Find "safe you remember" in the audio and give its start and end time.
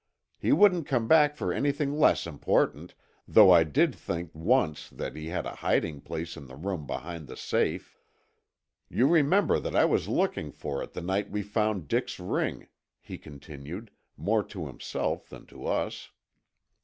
7.37-9.59